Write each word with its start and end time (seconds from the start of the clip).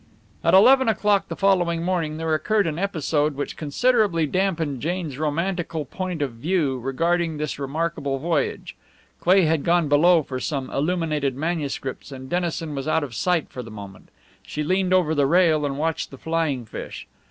At 0.43 0.55
eleven 0.55 0.89
o'clock 0.89 1.27
the 1.27 1.35
following 1.35 1.83
morning 1.83 2.17
there 2.17 2.33
occurred 2.33 2.65
an 2.65 2.79
episode 2.79 3.35
which 3.35 3.55
considerably 3.55 4.25
dampened 4.25 4.81
Jane's 4.81 5.19
romantical 5.19 5.85
point 5.85 6.23
of 6.23 6.31
view 6.31 6.79
regarding 6.79 7.37
this 7.37 7.59
remarkable 7.59 8.17
voyage. 8.17 8.75
Cleigh 9.19 9.45
had 9.45 9.63
gone 9.63 9.87
below 9.89 10.23
for 10.23 10.39
some 10.39 10.71
illuminated 10.71 11.35
manuscripts 11.35 12.11
and 12.11 12.31
Dennison 12.31 12.73
was 12.73 12.87
out 12.87 13.03
of 13.03 13.13
sight 13.13 13.49
for 13.51 13.61
the 13.61 13.69
moment. 13.69 14.09
She 14.41 14.63
leaned 14.63 14.91
over 14.91 15.13
the 15.13 15.27
rail 15.27 15.67
and 15.67 15.77
watched 15.77 16.09
the 16.09 16.17
flying 16.17 16.65
fish. 16.65 17.05